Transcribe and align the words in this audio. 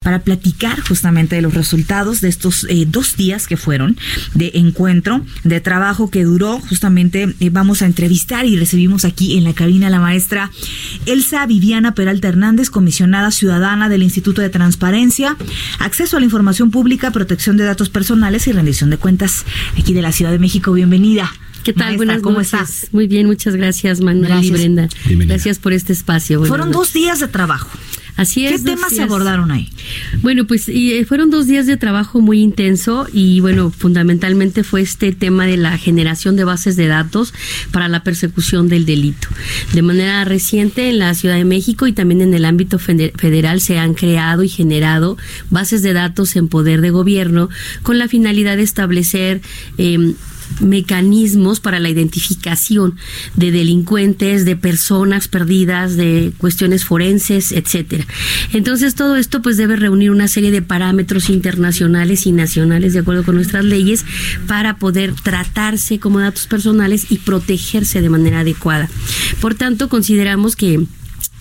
Para 0.00 0.20
platicar 0.20 0.80
justamente 0.80 1.34
de 1.36 1.42
los 1.42 1.54
resultados 1.54 2.20
de 2.20 2.28
estos 2.28 2.64
eh, 2.68 2.86
dos 2.86 3.16
días 3.16 3.48
que 3.48 3.56
fueron 3.56 3.96
de 4.32 4.52
encuentro, 4.54 5.22
de 5.42 5.60
trabajo 5.60 6.08
que 6.08 6.22
duró. 6.22 6.60
Justamente 6.60 7.34
eh, 7.40 7.50
vamos 7.50 7.82
a 7.82 7.86
entrevistar 7.86 8.46
y 8.46 8.56
recibimos 8.56 9.04
aquí 9.04 9.36
en 9.36 9.44
la 9.44 9.54
cabina 9.54 9.88
a 9.88 9.90
la 9.90 9.98
maestra 9.98 10.52
Elsa 11.06 11.44
Viviana 11.46 11.94
Peralta 11.94 12.28
Hernández, 12.28 12.70
comisionada 12.70 13.32
ciudadana 13.32 13.88
del 13.88 14.04
Instituto 14.04 14.40
de 14.40 14.50
Transparencia, 14.50 15.36
Acceso 15.80 16.16
a 16.16 16.20
la 16.20 16.26
Información 16.26 16.70
Pública, 16.70 17.10
Protección 17.10 17.56
de 17.56 17.64
Datos 17.64 17.90
Personales 17.90 18.46
y 18.46 18.52
Rendición 18.52 18.90
de 18.90 18.98
Cuentas 18.98 19.44
aquí 19.76 19.94
de 19.94 20.02
la 20.02 20.12
Ciudad 20.12 20.30
de 20.30 20.38
México. 20.38 20.72
Bienvenida. 20.72 21.28
¿Qué 21.62 21.72
tal? 21.72 21.96
Buenas 21.96 22.22
¿cómo 22.22 22.40
estás? 22.40 22.88
Muy 22.92 23.06
bien, 23.06 23.26
muchas 23.26 23.54
gracias, 23.56 24.00
Manuel 24.00 24.44
y 24.44 24.50
Brenda. 24.50 24.88
Gracias 25.06 25.58
por 25.58 25.72
este 25.72 25.92
espacio. 25.92 26.44
Fueron 26.44 26.72
dos 26.72 26.92
días 26.92 27.20
de 27.20 27.28
trabajo. 27.28 27.68
Así 28.18 28.44
es. 28.44 28.62
¿Qué 28.62 28.70
temas 28.70 28.92
se 28.92 29.00
abordaron 29.00 29.52
ahí? 29.52 29.70
Bueno, 30.22 30.44
pues 30.44 30.68
y, 30.68 31.04
fueron 31.04 31.30
dos 31.30 31.46
días 31.46 31.66
de 31.66 31.76
trabajo 31.76 32.20
muy 32.20 32.40
intenso 32.40 33.06
y 33.12 33.38
bueno, 33.38 33.70
fundamentalmente 33.70 34.64
fue 34.64 34.80
este 34.80 35.12
tema 35.12 35.46
de 35.46 35.56
la 35.56 35.78
generación 35.78 36.34
de 36.34 36.42
bases 36.42 36.74
de 36.74 36.88
datos 36.88 37.32
para 37.70 37.86
la 37.86 38.02
persecución 38.02 38.68
del 38.68 38.86
delito. 38.86 39.28
De 39.72 39.82
manera 39.82 40.24
reciente 40.24 40.88
en 40.88 40.98
la 40.98 41.14
Ciudad 41.14 41.36
de 41.36 41.44
México 41.44 41.86
y 41.86 41.92
también 41.92 42.20
en 42.20 42.34
el 42.34 42.44
ámbito 42.44 42.80
federal 42.80 43.60
se 43.60 43.78
han 43.78 43.94
creado 43.94 44.42
y 44.42 44.48
generado 44.48 45.16
bases 45.50 45.82
de 45.82 45.92
datos 45.92 46.34
en 46.34 46.48
poder 46.48 46.80
de 46.80 46.90
gobierno 46.90 47.48
con 47.84 47.98
la 47.98 48.08
finalidad 48.08 48.56
de 48.56 48.64
establecer 48.64 49.42
eh, 49.78 50.14
mecanismos 50.60 51.60
para 51.60 51.80
la 51.80 51.88
identificación 51.88 52.96
de 53.36 53.50
delincuentes, 53.50 54.44
de 54.44 54.56
personas 54.56 55.28
perdidas, 55.28 55.96
de 55.96 56.32
cuestiones 56.38 56.84
forenses, 56.84 57.52
etcétera. 57.52 58.06
Entonces 58.52 58.94
todo 58.94 59.16
esto 59.16 59.42
pues 59.42 59.56
debe 59.56 59.76
reunir 59.76 60.10
una 60.10 60.28
serie 60.28 60.50
de 60.50 60.62
parámetros 60.62 61.30
internacionales 61.30 62.26
y 62.26 62.32
nacionales 62.32 62.92
de 62.92 63.00
acuerdo 63.00 63.24
con 63.24 63.36
nuestras 63.36 63.64
leyes 63.64 64.04
para 64.46 64.76
poder 64.76 65.14
tratarse 65.14 65.98
como 65.98 66.20
datos 66.20 66.46
personales 66.46 67.10
y 67.10 67.18
protegerse 67.18 68.00
de 68.00 68.10
manera 68.10 68.40
adecuada. 68.40 68.88
Por 69.40 69.54
tanto, 69.54 69.88
consideramos 69.88 70.56
que 70.56 70.86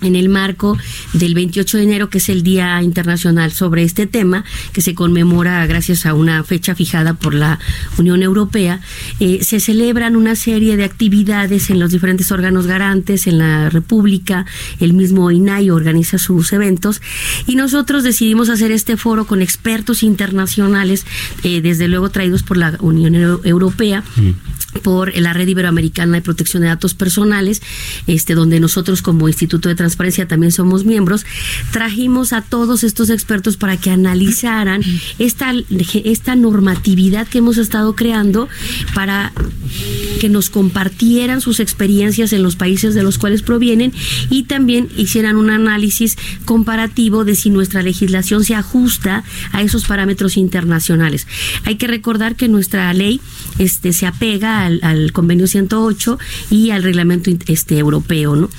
en 0.01 0.15
el 0.15 0.29
marco 0.29 0.77
del 1.13 1.33
28 1.33 1.77
de 1.77 1.83
enero, 1.83 2.09
que 2.09 2.19
es 2.19 2.29
el 2.29 2.43
Día 2.43 2.81
Internacional 2.81 3.51
sobre 3.51 3.83
este 3.83 4.05
tema, 4.07 4.43
que 4.73 4.81
se 4.81 4.93
conmemora 4.93 5.65
gracias 5.65 6.05
a 6.05 6.13
una 6.13 6.43
fecha 6.43 6.75
fijada 6.75 7.13
por 7.13 7.33
la 7.33 7.59
Unión 7.97 8.21
Europea, 8.21 8.79
eh, 9.19 9.43
se 9.43 9.59
celebran 9.59 10.15
una 10.15 10.35
serie 10.35 10.77
de 10.77 10.83
actividades 10.83 11.69
en 11.69 11.79
los 11.79 11.91
diferentes 11.91 12.31
órganos 12.31 12.67
garantes 12.67 13.27
en 13.27 13.39
la 13.39 13.69
República, 13.69 14.45
el 14.79 14.93
mismo 14.93 15.31
INAI 15.31 15.69
organiza 15.69 16.17
sus 16.17 16.53
eventos, 16.53 17.01
y 17.47 17.55
nosotros 17.55 18.03
decidimos 18.03 18.49
hacer 18.49 18.71
este 18.71 18.97
foro 18.97 19.25
con 19.25 19.41
expertos 19.41 20.03
internacionales, 20.03 21.05
eh, 21.43 21.61
desde 21.61 21.87
luego 21.87 22.09
traídos 22.09 22.43
por 22.43 22.57
la 22.57 22.77
Unión 22.79 23.15
Europea, 23.15 24.03
mm. 24.15 24.46
Por 24.77 25.15
la 25.17 25.33
Red 25.33 25.47
Iberoamericana 25.47 26.17
de 26.17 26.21
Protección 26.21 26.61
de 26.61 26.69
Datos 26.69 26.93
Personales, 26.93 27.61
este, 28.07 28.35
donde 28.35 28.59
nosotros 28.59 29.01
como 29.01 29.27
Instituto 29.27 29.69
de 29.69 29.75
Transparencia 29.75 30.27
también 30.27 30.51
somos 30.51 30.85
miembros, 30.85 31.25
trajimos 31.71 32.33
a 32.33 32.41
todos 32.41 32.83
estos 32.83 33.09
expertos 33.09 33.57
para 33.57 33.77
que 33.77 33.89
analizaran 33.89 34.81
esta, 35.19 35.53
esta 36.03 36.35
normatividad 36.35 37.27
que 37.27 37.39
hemos 37.39 37.57
estado 37.57 37.95
creando 37.95 38.49
para 38.93 39.31
que 40.19 40.29
nos 40.29 40.49
compartieran 40.49 41.41
sus 41.41 41.59
experiencias 41.59 42.33
en 42.33 42.43
los 42.43 42.55
países 42.55 42.95
de 42.95 43.03
los 43.03 43.17
cuales 43.17 43.41
provienen 43.41 43.93
y 44.29 44.43
también 44.43 44.89
hicieran 44.95 45.35
un 45.35 45.49
análisis 45.49 46.17
comparativo 46.45 47.25
de 47.25 47.35
si 47.35 47.49
nuestra 47.49 47.81
legislación 47.81 48.43
se 48.43 48.55
ajusta 48.55 49.23
a 49.51 49.61
esos 49.61 49.85
parámetros 49.85 50.37
internacionales. 50.37 51.27
Hay 51.65 51.75
que 51.75 51.87
recordar 51.87 52.35
que 52.35 52.47
nuestra 52.47 52.93
ley 52.93 53.21
este, 53.59 53.93
se 53.93 54.07
apega 54.07 54.66
al, 54.67 54.79
al 54.83 55.11
convenio 55.11 55.47
108 55.47 56.19
y 56.51 56.69
al 56.71 56.83
reglamento 56.83 57.31
este, 57.47 57.77
europeo, 57.77 58.35
¿no? 58.35 58.49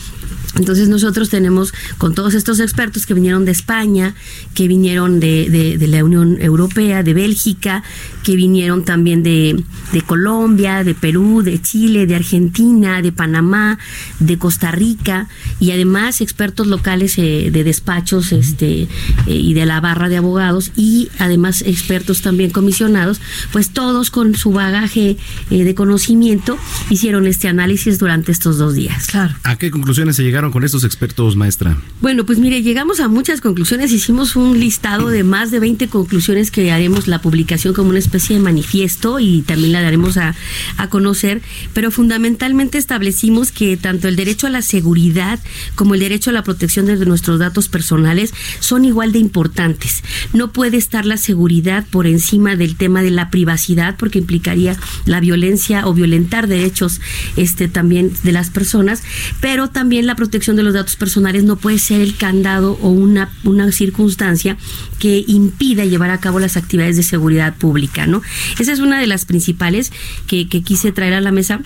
Entonces 0.56 0.88
nosotros 0.88 1.28
tenemos 1.28 1.72
con 1.98 2.14
todos 2.14 2.34
estos 2.34 2.58
expertos 2.60 3.06
que 3.06 3.14
vinieron 3.14 3.44
de 3.44 3.52
España, 3.52 4.14
que 4.54 4.66
vinieron 4.66 5.20
de, 5.20 5.76
de, 5.78 5.86
la 5.88 6.02
Unión 6.02 6.40
Europea, 6.40 7.02
de 7.02 7.14
Bélgica, 7.14 7.82
que 8.22 8.34
vinieron 8.34 8.84
también 8.84 9.22
de, 9.22 9.62
de, 9.92 10.02
Colombia, 10.02 10.84
de 10.84 10.94
Perú, 10.94 11.42
de 11.42 11.60
Chile, 11.60 12.06
de 12.06 12.16
Argentina, 12.16 13.02
de 13.02 13.12
Panamá, 13.12 13.78
de 14.20 14.38
Costa 14.38 14.70
Rica 14.70 15.28
y 15.60 15.70
además 15.70 16.20
expertos 16.20 16.66
locales 16.66 17.18
eh, 17.18 17.50
de 17.52 17.64
despachos 17.64 18.32
este, 18.32 18.82
eh, 18.82 18.88
y 19.26 19.54
de 19.54 19.66
la 19.66 19.80
barra 19.80 20.08
de 20.08 20.16
abogados 20.16 20.72
y 20.76 21.08
además 21.18 21.62
expertos 21.62 22.22
también 22.22 22.50
comisionados, 22.50 23.20
pues 23.52 23.70
todos 23.70 24.10
con 24.10 24.34
su 24.34 24.52
bagaje 24.52 25.16
eh, 25.50 25.64
de 25.64 25.74
conocimiento 25.74 26.58
hicieron 26.90 27.26
este 27.26 27.48
análisis 27.48 27.98
durante 27.98 28.32
estos 28.32 28.58
dos 28.58 28.74
días. 28.74 29.06
Claro. 29.06 29.34
¿A 29.44 29.56
qué 29.56 29.70
conclusiones 29.70 30.16
se 30.16 30.22
llegaron 30.22 30.37
con 30.38 30.62
estos 30.62 30.84
expertos, 30.84 31.34
maestra? 31.34 31.76
Bueno, 32.00 32.24
pues 32.24 32.38
mire, 32.38 32.62
llegamos 32.62 33.00
a 33.00 33.08
muchas 33.08 33.40
conclusiones, 33.40 33.90
hicimos 33.90 34.36
un 34.36 34.60
listado 34.60 35.08
de 35.08 35.24
más 35.24 35.50
de 35.50 35.58
20 35.58 35.88
conclusiones 35.88 36.52
que 36.52 36.70
haremos 36.70 37.08
la 37.08 37.20
publicación 37.20 37.74
como 37.74 37.90
una 37.90 37.98
especie 37.98 38.36
de 38.36 38.42
manifiesto 38.42 39.18
y 39.18 39.42
también 39.42 39.72
la 39.72 39.82
daremos 39.82 40.16
a, 40.16 40.36
a 40.76 40.88
conocer, 40.88 41.42
pero 41.74 41.90
fundamentalmente 41.90 42.78
establecimos 42.78 43.50
que 43.50 43.76
tanto 43.76 44.06
el 44.06 44.14
derecho 44.14 44.46
a 44.46 44.50
la 44.50 44.62
seguridad 44.62 45.40
como 45.74 45.94
el 45.94 46.00
derecho 46.00 46.30
a 46.30 46.34
la 46.34 46.44
protección 46.44 46.86
de 46.86 47.04
nuestros 47.04 47.40
datos 47.40 47.68
personales 47.68 48.32
son 48.60 48.84
igual 48.84 49.10
de 49.10 49.18
importantes. 49.18 50.04
No 50.32 50.52
puede 50.52 50.76
estar 50.76 51.04
la 51.04 51.16
seguridad 51.16 51.84
por 51.90 52.06
encima 52.06 52.54
del 52.54 52.76
tema 52.76 53.02
de 53.02 53.10
la 53.10 53.28
privacidad 53.30 53.96
porque 53.98 54.20
implicaría 54.20 54.76
la 55.04 55.18
violencia 55.18 55.84
o 55.88 55.94
violentar 55.94 56.46
derechos 56.46 57.00
este 57.36 57.66
también 57.66 58.12
de 58.22 58.30
las 58.30 58.50
personas, 58.50 59.02
pero 59.40 59.68
también 59.68 60.06
la 60.06 60.14
protección 60.14 60.27
de 60.30 60.62
los 60.62 60.74
datos 60.74 60.96
personales 60.96 61.44
no 61.44 61.56
puede 61.56 61.78
ser 61.78 62.00
el 62.00 62.16
candado 62.16 62.78
o 62.82 62.88
una, 62.90 63.30
una 63.44 63.70
circunstancia 63.72 64.56
que 64.98 65.24
impida 65.26 65.84
llevar 65.84 66.10
a 66.10 66.20
cabo 66.20 66.38
las 66.38 66.56
actividades 66.56 66.96
de 66.96 67.02
seguridad 67.02 67.56
pública, 67.56 68.06
¿no? 68.06 68.22
Esa 68.58 68.72
es 68.72 68.80
una 68.80 69.00
de 69.00 69.06
las 69.06 69.24
principales 69.24 69.92
que, 70.26 70.48
que 70.48 70.62
quise 70.62 70.92
traer 70.92 71.14
a 71.14 71.20
la 71.20 71.32
mesa 71.32 71.60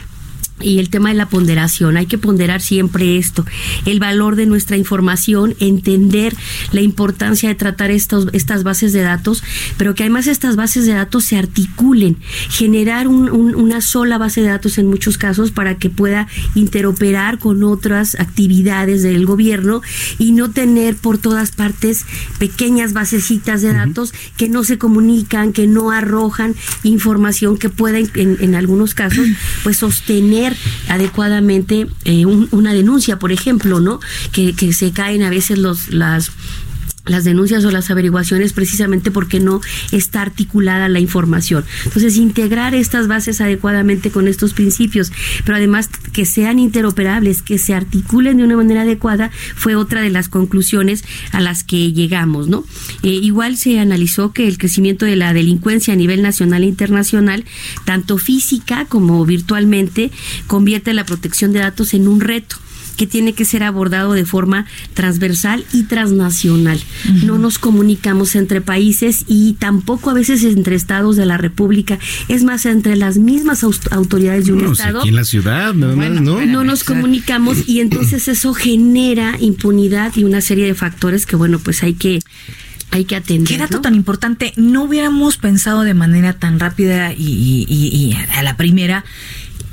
y 0.62 0.78
el 0.78 0.90
tema 0.90 1.10
de 1.10 1.14
la 1.14 1.28
ponderación. 1.28 1.96
Hay 1.96 2.06
que 2.06 2.18
ponderar 2.18 2.60
siempre 2.60 3.16
esto, 3.16 3.44
el 3.86 4.00
valor 4.00 4.36
de 4.36 4.46
nuestra 4.46 4.76
información, 4.76 5.54
entender 5.60 6.34
la 6.72 6.80
importancia 6.80 7.48
de 7.48 7.54
tratar 7.54 7.90
estos, 7.90 8.28
estas 8.32 8.62
bases 8.62 8.92
de 8.92 9.00
datos, 9.00 9.42
pero 9.76 9.94
que 9.94 10.04
además 10.04 10.26
estas 10.26 10.56
bases 10.56 10.86
de 10.86 10.92
datos 10.92 11.24
se 11.24 11.36
articulen, 11.36 12.16
generar 12.48 13.08
una 13.08 13.80
sola 13.80 14.18
base 14.18 14.42
de 14.42 14.48
datos 14.48 14.78
en 14.78 14.88
muchos 14.88 15.18
casos 15.18 15.50
para 15.50 15.76
que 15.76 15.90
pueda 15.90 16.28
interoperar 16.54 17.38
con 17.38 17.62
otras 17.64 18.14
actividades 18.18 19.02
del 19.02 19.26
gobierno 19.26 19.82
y 20.18 20.32
no 20.32 20.50
tener 20.50 20.96
por 20.96 21.18
todas 21.18 21.50
partes 21.52 22.04
pequeñas 22.38 22.92
basecitas 22.92 23.62
de 23.62 23.72
datos 23.72 24.14
que 24.36 24.48
no 24.48 24.64
se 24.64 24.78
comunican, 24.78 25.52
que 25.52 25.66
no 25.66 25.90
arrojan 25.90 26.54
información 26.82 27.58
que 27.58 27.68
pueda 27.68 27.98
en, 27.98 28.10
en 28.14 28.54
algunos 28.54 28.94
casos 28.94 29.26
pues 29.62 29.78
sostener 29.78 30.51
adecuadamente 30.88 31.86
eh, 32.04 32.26
una 32.26 32.72
denuncia, 32.72 33.18
por 33.18 33.32
ejemplo, 33.32 33.80
¿no? 33.80 34.00
Que, 34.32 34.54
que 34.54 34.72
se 34.72 34.92
caen 34.92 35.22
a 35.22 35.30
veces 35.30 35.58
los 35.58 35.90
las 35.90 36.32
las 37.04 37.24
denuncias 37.24 37.64
o 37.64 37.70
las 37.70 37.90
averiguaciones 37.90 38.52
precisamente 38.52 39.10
porque 39.10 39.40
no 39.40 39.60
está 39.90 40.22
articulada 40.22 40.88
la 40.88 41.00
información. 41.00 41.64
Entonces, 41.84 42.16
integrar 42.16 42.74
estas 42.74 43.08
bases 43.08 43.40
adecuadamente 43.40 44.10
con 44.10 44.28
estos 44.28 44.54
principios, 44.54 45.10
pero 45.44 45.56
además 45.56 45.90
que 46.12 46.26
sean 46.26 46.58
interoperables, 46.58 47.42
que 47.42 47.58
se 47.58 47.74
articulen 47.74 48.36
de 48.36 48.44
una 48.44 48.56
manera 48.56 48.82
adecuada, 48.82 49.30
fue 49.56 49.74
otra 49.74 50.02
de 50.02 50.10
las 50.10 50.28
conclusiones 50.28 51.04
a 51.32 51.40
las 51.40 51.64
que 51.64 51.92
llegamos, 51.92 52.48
¿no? 52.48 52.64
Eh, 53.02 53.08
igual 53.08 53.56
se 53.56 53.78
analizó 53.80 54.32
que 54.32 54.46
el 54.46 54.58
crecimiento 54.58 55.06
de 55.06 55.16
la 55.16 55.32
delincuencia 55.32 55.94
a 55.94 55.96
nivel 55.96 56.22
nacional 56.22 56.62
e 56.62 56.66
internacional, 56.66 57.44
tanto 57.84 58.18
física 58.18 58.86
como 58.86 59.24
virtualmente, 59.24 60.10
convierte 60.46 60.94
la 60.94 61.04
protección 61.04 61.52
de 61.52 61.60
datos 61.60 61.94
en 61.94 62.08
un 62.08 62.20
reto 62.20 62.56
que 62.92 63.06
tiene 63.06 63.32
que 63.32 63.44
ser 63.44 63.62
abordado 63.62 64.12
de 64.12 64.24
forma 64.24 64.66
transversal 64.94 65.64
y 65.72 65.84
transnacional. 65.84 66.80
No 67.24 67.38
nos 67.38 67.58
comunicamos 67.58 68.36
entre 68.36 68.60
países 68.60 69.24
y 69.26 69.54
tampoco 69.54 70.10
a 70.10 70.14
veces 70.14 70.44
entre 70.44 70.76
estados 70.76 71.16
de 71.16 71.26
la 71.26 71.38
República, 71.38 71.98
es 72.28 72.44
más 72.44 72.66
entre 72.66 72.96
las 72.96 73.18
mismas 73.18 73.64
autoridades 73.90 74.46
de 74.46 74.52
un 74.52 74.72
estado. 74.72 75.00
Aquí 75.00 75.08
en 75.08 75.16
la 75.16 75.24
ciudad, 75.24 75.74
¿no? 75.74 75.94
No 75.94 76.64
nos 76.64 76.84
comunicamos 76.84 77.68
y 77.68 77.80
entonces 77.80 78.28
eso 78.28 78.54
genera 78.54 79.36
impunidad 79.40 80.12
y 80.16 80.24
una 80.24 80.40
serie 80.40 80.66
de 80.66 80.74
factores 80.74 81.26
que 81.26 81.36
bueno, 81.36 81.58
pues 81.58 81.82
hay 81.82 81.94
que 81.94 82.20
hay 82.90 83.06
que 83.06 83.16
atender. 83.16 83.48
Qué 83.48 83.56
dato 83.56 83.80
tan 83.80 83.94
importante. 83.94 84.52
No 84.56 84.84
hubiéramos 84.84 85.38
pensado 85.38 85.82
de 85.82 85.94
manera 85.94 86.34
tan 86.34 86.60
rápida 86.60 87.14
y 87.14 88.14
a 88.34 88.42
la 88.42 88.56
primera 88.56 89.04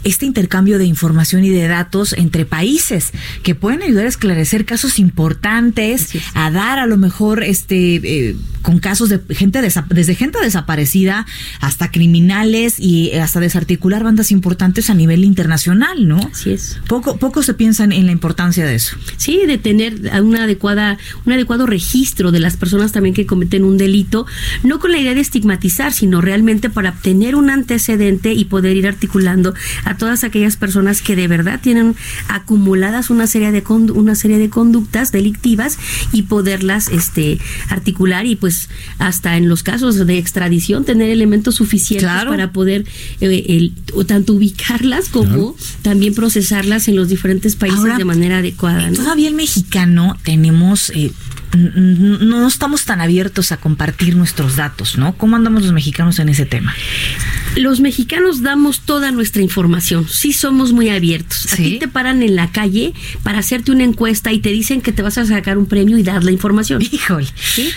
este 0.03 0.25
intercambio 0.25 0.77
de 0.77 0.85
información 0.85 1.43
y 1.43 1.49
de 1.49 1.67
datos 1.67 2.13
entre 2.13 2.45
países 2.45 3.11
que 3.43 3.55
pueden 3.55 3.81
ayudar 3.81 4.05
a 4.05 4.09
esclarecer 4.09 4.65
casos 4.65 4.99
importantes, 4.99 6.09
a 6.33 6.51
dar 6.51 6.79
a 6.79 6.85
lo 6.85 6.97
mejor 6.97 7.43
este 7.43 7.95
eh, 7.95 8.35
con 8.61 8.79
casos 8.79 9.09
de 9.09 9.19
gente 9.35 9.61
desde 9.61 10.15
gente 10.15 10.39
desaparecida 10.41 11.25
hasta 11.61 11.91
criminales 11.91 12.79
y 12.79 13.11
hasta 13.13 13.39
desarticular 13.39 14.03
bandas 14.03 14.31
importantes 14.31 14.89
a 14.89 14.93
nivel 14.93 15.23
internacional, 15.23 16.07
¿no? 16.07 16.19
Así 16.31 16.51
es. 16.51 16.79
Poco 16.87 17.17
poco 17.17 17.43
se 17.43 17.53
piensan 17.53 17.91
en 17.91 18.05
la 18.05 18.11
importancia 18.11 18.65
de 18.65 18.75
eso. 18.75 18.97
Sí, 19.17 19.41
de 19.45 19.57
tener 19.57 20.11
una 20.21 20.43
adecuada 20.43 20.97
un 21.25 21.33
adecuado 21.33 21.65
registro 21.65 22.31
de 22.31 22.39
las 22.39 22.57
personas 22.57 22.91
también 22.91 23.15
que 23.15 23.25
cometen 23.25 23.63
un 23.63 23.77
delito, 23.77 24.25
no 24.63 24.79
con 24.79 24.91
la 24.91 24.99
idea 24.99 25.13
de 25.13 25.21
estigmatizar, 25.21 25.93
sino 25.93 26.21
realmente 26.21 26.69
para 26.69 26.91
obtener 26.91 27.35
un 27.35 27.49
antecedente 27.49 28.33
y 28.33 28.45
poder 28.45 28.75
ir 28.75 28.87
articulando 28.87 29.53
a 29.89 29.97
todas 29.97 30.23
aquellas 30.23 30.55
personas 30.55 31.01
que 31.01 31.15
de 31.15 31.27
verdad 31.27 31.59
tienen 31.61 31.95
acumuladas 32.27 33.09
una 33.09 33.25
serie 33.25 33.51
de 33.51 33.63
una 33.69 34.15
serie 34.15 34.37
de 34.37 34.49
conductas 34.49 35.11
delictivas 35.11 35.77
y 36.11 36.23
poderlas 36.23 36.89
este 36.89 37.39
articular 37.69 38.25
y 38.25 38.35
pues 38.35 38.69
hasta 38.99 39.35
en 39.37 39.49
los 39.49 39.63
casos 39.63 40.05
de 40.05 40.17
extradición 40.17 40.85
tener 40.85 41.09
elementos 41.09 41.55
suficientes 41.55 42.07
para 42.07 42.51
poder 42.51 42.85
eh, 43.19 43.45
el, 43.47 43.73
tanto 44.05 44.33
ubicarlas 44.33 45.09
como 45.09 45.55
también 45.81 46.13
procesarlas 46.13 46.87
en 46.87 46.95
los 46.95 47.09
diferentes 47.09 47.55
países 47.55 47.97
de 47.97 48.05
manera 48.05 48.37
adecuada. 48.37 48.91
Todavía 48.91 49.27
el 49.27 49.35
mexicano 49.35 50.17
tenemos 50.23 50.91
eh, 50.91 51.11
no 51.55 52.47
estamos 52.47 52.85
tan 52.85 53.01
abiertos 53.01 53.51
a 53.51 53.57
compartir 53.57 54.15
nuestros 54.15 54.55
datos, 54.55 54.97
¿no? 54.97 55.13
¿Cómo 55.13 55.35
andamos 55.35 55.63
los 55.63 55.71
mexicanos 55.71 56.19
en 56.19 56.29
ese 56.29 56.45
tema? 56.45 56.73
Los 57.55 57.79
mexicanos 57.79 58.41
damos 58.41 58.81
toda 58.81 59.11
nuestra 59.11 59.41
información, 59.41 60.07
sí 60.07 60.33
somos 60.33 60.71
muy 60.71 60.89
abiertos. 60.89 61.51
Aquí 61.53 61.79
te 61.79 61.87
paran 61.87 62.21
en 62.21 62.35
la 62.35 62.51
calle 62.51 62.93
para 63.23 63.39
hacerte 63.39 63.71
una 63.71 63.83
encuesta 63.83 64.31
y 64.31 64.39
te 64.39 64.49
dicen 64.49 64.81
que 64.81 64.91
te 64.91 65.01
vas 65.01 65.17
a 65.17 65.25
sacar 65.25 65.57
un 65.57 65.65
premio 65.65 65.97
y 65.97 66.03
dar 66.03 66.23
la 66.23 66.31
información. 66.31 66.81
Híjole. 66.91 67.27
Sí, 67.41 67.71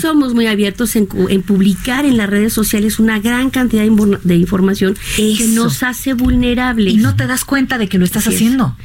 somos 0.00 0.34
muy 0.34 0.46
abiertos 0.46 0.94
en, 0.96 1.06
publicar 1.06 2.04
en 2.04 2.16
las 2.16 2.30
redes 2.30 2.52
sociales 2.52 2.98
una 2.98 3.18
gran 3.18 3.50
cantidad 3.50 3.82
de, 3.82 4.36
información 4.36 4.96
que 5.16 5.46
nos 5.48 5.82
hace 5.82 6.14
vulnerables. 6.14 6.94
Y 6.94 6.96
no 6.98 7.16
te 7.16 7.26
das 7.26 7.44
cuenta 7.44 7.78
de 7.78 7.88
que 7.88 7.98
lo 7.98 8.04
estás 8.04 8.26
haciendo. 8.28 8.76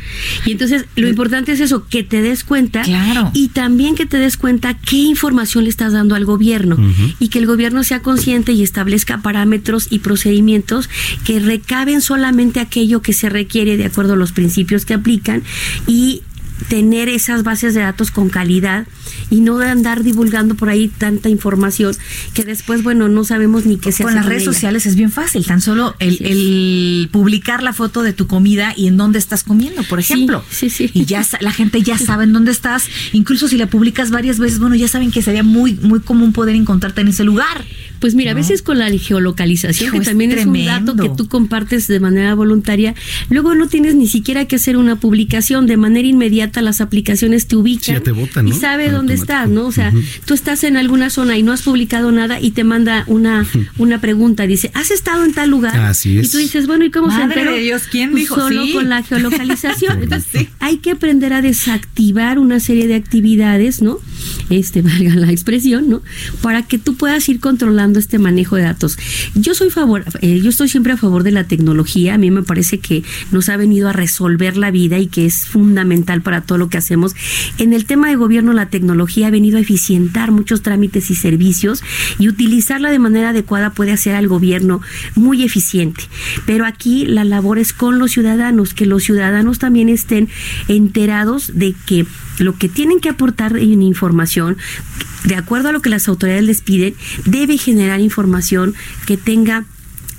Y 0.45 0.53
entonces 0.53 0.85
lo 0.95 1.07
importante 1.07 1.51
es 1.51 1.59
eso, 1.59 1.85
que 1.87 2.03
te 2.03 2.21
des 2.21 2.43
cuenta 2.43 2.81
claro. 2.81 3.31
y 3.33 3.49
también 3.49 3.95
que 3.95 4.05
te 4.05 4.17
des 4.23 4.37
cuenta 4.37 4.73
qué 4.73 4.97
información 4.97 5.65
le 5.65 5.69
estás 5.69 5.93
dando 5.93 6.15
al 6.15 6.25
gobierno 6.25 6.77
y 7.19 7.27
que 7.27 7.39
el 7.39 7.45
gobierno 7.45 7.83
sea 7.83 8.01
consciente 8.01 8.53
y 8.53 8.63
establezca 8.63 9.21
parámetros 9.21 9.87
y 9.89 9.99
procedimientos 9.99 10.89
que 11.25 11.39
recaben 11.39 12.01
solamente 12.01 12.59
aquello 12.59 13.01
que 13.01 13.13
se 13.13 13.29
requiere 13.29 13.77
de 13.77 13.85
acuerdo 13.85 14.13
a 14.13 14.17
los 14.17 14.31
principios 14.31 14.85
que 14.85 14.93
aplican 14.93 15.43
y 15.87 16.23
tener 16.67 17.09
esas 17.09 17.43
bases 17.43 17.73
de 17.73 17.81
datos 17.81 18.11
con 18.11 18.29
calidad 18.29 18.85
y 19.29 19.41
no 19.41 19.59
andar 19.59 20.03
divulgando 20.03 20.55
por 20.55 20.69
ahí 20.69 20.87
tanta 20.87 21.29
información 21.29 21.95
que 22.33 22.43
después, 22.43 22.83
bueno, 22.83 23.09
no 23.09 23.23
sabemos 23.23 23.65
ni 23.65 23.77
qué 23.77 23.91
se 23.91 24.03
Con 24.03 24.15
las 24.15 24.25
redes 24.25 24.43
sociales 24.43 24.85
es 24.85 24.95
bien 24.95 25.11
fácil, 25.11 25.45
tan 25.45 25.61
solo 25.61 25.95
el, 25.99 27.09
publicar 27.11 27.63
la 27.63 27.73
foto 27.73 28.01
de 28.03 28.13
tu 28.13 28.27
comida 28.27 28.73
y 28.75 28.87
en 28.87 28.97
dónde 28.97 29.19
estás 29.19 29.43
comiendo, 29.43 29.83
por 29.83 29.99
ejemplo. 29.99 30.43
Sí, 30.49 30.69
sí, 30.69 30.89
Y 30.93 31.05
ya 31.05 31.25
la 31.39 31.51
gente 31.51 31.81
ya 31.81 31.97
sabe 31.97 32.25
en 32.25 32.33
dónde 32.33 32.51
estás, 32.51 32.87
incluso 33.11 33.47
si 33.47 33.57
la 33.57 33.67
publicas 33.67 34.11
varias 34.11 34.39
veces, 34.39 34.59
bueno, 34.59 34.75
ya 34.75 34.87
saben 34.87 35.11
que 35.11 35.21
sería 35.21 35.43
muy 35.43 35.73
muy 35.75 35.99
común 35.99 36.33
poder 36.33 36.55
encontrarte 36.55 37.01
en 37.01 37.09
ese 37.09 37.23
lugar. 37.23 37.65
Pues 38.03 38.15
mira, 38.15 38.31
a 38.31 38.33
veces 38.33 38.61
con 38.61 38.79
la 38.79 38.89
geolocalización, 38.89 39.93
que 39.93 40.01
también 40.01 40.33
es, 40.33 40.45
un 40.45 40.65
dato 40.65 40.93
que 40.97 41.07
tú 41.07 41.29
compartes 41.29 41.87
de 41.87 42.01
manera 42.01 42.35
voluntaria, 42.35 42.95
luego 43.29 43.55
no 43.55 43.69
tienes 43.69 43.95
ni 43.95 44.07
siquiera 44.07 44.43
que 44.43 44.57
hacer 44.57 44.75
una 44.75 44.97
publicación, 44.97 45.67
de 45.67 45.77
manera 45.77 46.05
inmediata 46.05 46.61
las 46.61 46.81
aplicaciones 46.81 47.47
te 47.47 47.55
ubican 47.55 48.03
y 48.45 48.51
sabe 48.51 48.89
dónde 48.89 49.13
estás, 49.13 49.47
¿no? 49.47 49.67
O 49.67 49.71
sea, 49.71 49.93
tú 50.25 50.33
estás 50.33 50.65
en 50.65 50.75
alguna 50.75 51.09
zona 51.09 51.37
y 51.37 51.43
no 51.43 51.53
has 51.53 51.61
publicado 51.61 52.11
nada 52.11 52.41
y 52.41 52.51
te 52.51 52.65
manda 52.65 53.05
una, 53.07 53.47
una 53.77 54.01
pregunta, 54.01 54.47
dice, 54.47 54.69
¿has 54.73 54.91
estado 54.91 55.23
en 55.23 55.33
tal 55.33 55.49
lugar? 55.49 55.73
Así 55.77 56.17
es. 56.17 56.27
Y 56.27 56.31
tú 56.31 56.37
dices, 56.39 56.67
bueno, 56.67 56.83
¿y 56.83 56.91
cómo 56.91 57.09
se 57.09 57.21
enteró? 57.21 57.53
de 57.53 57.59
Dios, 57.59 57.83
¿quién 57.89 58.11
pues 58.11 58.23
dijo? 58.23 58.35
Solo 58.35 58.65
con 58.73 58.89
la 58.89 59.01
geolocalización. 59.03 60.03
Entonces, 60.03 60.49
hay 60.59 60.79
que 60.79 60.91
aprender 60.91 61.31
a 61.31 61.41
desactivar 61.41 62.37
una 62.37 62.59
serie 62.59 62.85
de 62.85 62.95
actividades, 62.95 63.81
¿no? 63.81 63.99
Este, 64.49 64.81
valga 64.83 65.15
la 65.15 65.31
expresión, 65.31 65.89
¿no? 65.89 66.01
Para 66.41 66.63
que 66.63 66.77
tú 66.77 66.95
puedas 66.95 67.27
ir 67.29 67.39
controlando 67.39 67.99
este 67.99 68.19
manejo 68.19 68.55
de 68.55 68.63
datos. 68.63 68.97
Yo 69.35 69.53
soy 69.53 69.69
favor, 69.69 70.05
eh, 70.21 70.39
yo 70.41 70.49
estoy 70.49 70.69
siempre 70.69 70.93
a 70.93 70.97
favor 70.97 71.23
de 71.23 71.31
la 71.31 71.45
tecnología. 71.45 72.15
A 72.15 72.17
mí 72.17 72.31
me 72.31 72.43
parece 72.43 72.79
que 72.79 73.03
nos 73.31 73.49
ha 73.49 73.57
venido 73.57 73.89
a 73.89 73.93
resolver 73.93 74.57
la 74.57 74.71
vida 74.71 74.99
y 74.99 75.07
que 75.07 75.25
es 75.25 75.45
fundamental 75.45 76.21
para 76.21 76.41
todo 76.41 76.57
lo 76.57 76.69
que 76.69 76.77
hacemos. 76.77 77.15
En 77.57 77.73
el 77.73 77.85
tema 77.85 78.09
de 78.09 78.15
gobierno, 78.15 78.53
la 78.53 78.69
tecnología 78.69 79.27
ha 79.27 79.31
venido 79.31 79.57
a 79.57 79.61
eficientar 79.61 80.31
muchos 80.31 80.61
trámites 80.61 81.09
y 81.11 81.15
servicios 81.15 81.83
y 82.19 82.27
utilizarla 82.27 82.91
de 82.91 82.99
manera 82.99 83.29
adecuada 83.29 83.71
puede 83.71 83.91
hacer 83.91 84.15
al 84.15 84.27
gobierno 84.27 84.81
muy 85.15 85.43
eficiente. 85.43 86.03
Pero 86.45 86.65
aquí 86.65 87.05
la 87.05 87.23
labor 87.23 87.59
es 87.59 87.73
con 87.73 87.99
los 87.99 88.11
ciudadanos, 88.11 88.73
que 88.73 88.85
los 88.85 89.03
ciudadanos 89.03 89.59
también 89.59 89.89
estén 89.89 90.29
enterados 90.67 91.51
de 91.53 91.75
que 91.85 92.05
lo 92.39 92.57
que 92.57 92.69
tienen 92.69 92.99
que 92.99 93.09
aportar 93.09 93.57
en 93.57 93.81
información, 93.81 94.57
de 95.23 95.35
acuerdo 95.35 95.69
a 95.69 95.71
lo 95.71 95.81
que 95.81 95.89
las 95.89 96.07
autoridades 96.07 96.43
les 96.43 96.61
piden, 96.61 96.95
debe 97.25 97.57
generar 97.57 97.99
información 97.99 98.73
que 99.05 99.17
tenga 99.17 99.65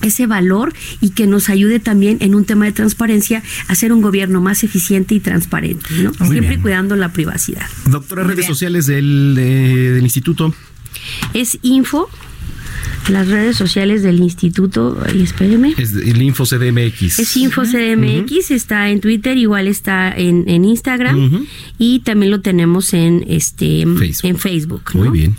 ese 0.02 0.26
valor 0.26 0.72
y 1.00 1.10
que 1.10 1.26
nos 1.26 1.48
ayude 1.48 1.80
también 1.80 2.18
en 2.20 2.34
un 2.34 2.44
tema 2.44 2.66
de 2.66 2.72
transparencia 2.72 3.42
a 3.68 3.74
ser 3.74 3.92
un 3.92 4.02
gobierno 4.02 4.40
más 4.40 4.62
eficiente 4.62 5.14
y 5.14 5.20
transparente, 5.20 5.88
¿no? 6.02 6.12
Siempre 6.12 6.60
cuidando 6.60 6.94
la 6.96 7.12
privacidad. 7.12 7.66
Doctora, 7.86 8.24
redes 8.24 8.46
sociales 8.46 8.86
del, 8.86 9.34
del 9.34 10.02
instituto. 10.02 10.54
Es 11.32 11.58
info 11.62 12.10
las 13.08 13.28
redes 13.28 13.56
sociales 13.56 14.02
del 14.02 14.20
instituto, 14.20 14.98
y 15.14 15.22
espéreme. 15.22 15.74
Es 15.76 15.94
el 15.94 16.22
Info 16.22 16.44
CDMX. 16.44 17.18
Es 17.18 17.36
Info 17.36 17.62
CDMX, 17.62 18.50
está 18.50 18.90
en 18.90 19.00
Twitter, 19.00 19.36
igual 19.36 19.68
está 19.68 20.12
en, 20.14 20.44
en 20.48 20.64
Instagram 20.64 21.46
y 21.78 22.00
también 22.00 22.30
lo 22.30 22.40
tenemos 22.40 22.94
en 22.94 23.24
este 23.28 23.84
Facebook. 23.98 24.30
en 24.30 24.38
Facebook. 24.38 24.82
Muy 24.94 25.08
bien. 25.10 25.36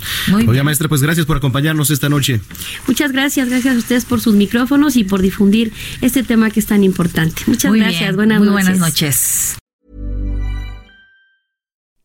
Oiga, 0.48 0.64
maestra, 0.64 0.88
pues 0.88 1.02
gracias 1.02 1.26
por 1.26 1.38
acompañarnos 1.38 1.90
esta 1.92 2.10
noche. 2.10 2.42
Muchas 2.88 3.12
gracias, 3.12 3.50
gracias 3.50 3.76
a 3.76 3.78
ustedes 3.78 4.06
por 4.06 4.22
sus 4.22 4.36
micrófonos 4.36 4.96
y 4.96 5.04
por 5.04 5.22
difundir 5.22 5.72
este 6.02 6.24
tema 6.24 6.50
que 6.50 6.60
es 6.60 6.66
tan 6.66 6.84
importante. 6.84 7.44
Muchas 7.48 7.74
gracias, 7.74 8.16
buenas 8.16 8.40
Muy 8.40 8.50
buenas 8.50 8.78
noches. 8.78 9.58